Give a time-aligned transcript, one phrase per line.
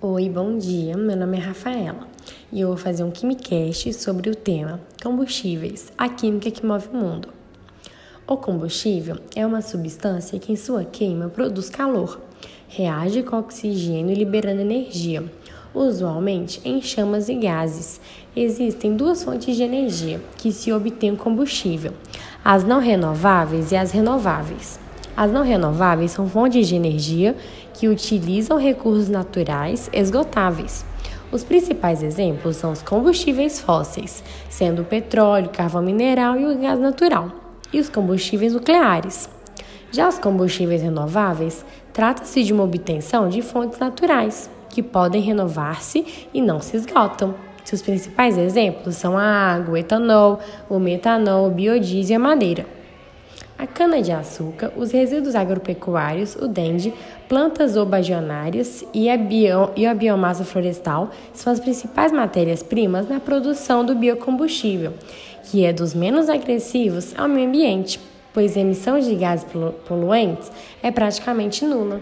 [0.00, 0.96] Oi, bom dia.
[0.96, 2.06] Meu nome é Rafaela
[2.52, 6.96] e eu vou fazer um Quimicast sobre o tema combustíveis, a química que move o
[6.96, 7.30] mundo.
[8.24, 12.20] O combustível é uma substância que, em sua queima, produz calor,
[12.68, 15.24] reage com oxigênio liberando energia,
[15.74, 18.00] usualmente em chamas e gases.
[18.36, 21.92] Existem duas fontes de energia que se obtém combustível:
[22.44, 24.78] as não renováveis e as renováveis.
[25.18, 27.34] As não renováveis são fontes de energia
[27.74, 30.86] que utilizam recursos naturais esgotáveis.
[31.32, 36.78] Os principais exemplos são os combustíveis fósseis, sendo o petróleo, carvão mineral e o gás
[36.78, 37.32] natural,
[37.72, 39.28] e os combustíveis nucleares.
[39.90, 46.40] Já os combustíveis renováveis trata-se de uma obtenção de fontes naturais, que podem renovar-se e
[46.40, 47.34] não se esgotam.
[47.64, 50.38] Seus principais exemplos são a água, o etanol,
[50.70, 52.77] o metanol, o biodiesel e a madeira
[53.58, 56.94] a cana-de-açúcar, os resíduos agropecuários, o dende,
[57.28, 63.84] plantas obagionárias e a, bio, e a biomassa florestal são as principais matérias-primas na produção
[63.84, 64.94] do biocombustível,
[65.44, 67.98] que é dos menos agressivos ao meio ambiente,
[68.32, 69.46] pois a emissão de gases
[69.86, 72.00] poluentes é praticamente nula.